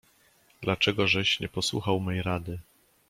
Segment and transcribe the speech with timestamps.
[0.61, 2.59] "Dla czegożeś nie posłuchał mej rady."